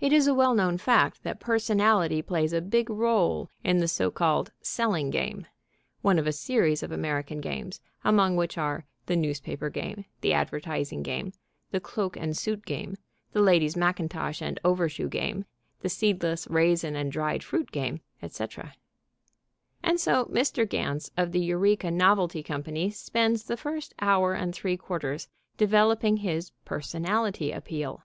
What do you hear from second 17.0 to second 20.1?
dried fruit game," etc.), and